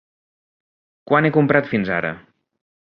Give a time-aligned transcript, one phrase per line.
[1.11, 2.15] Quant he comprat fins ara?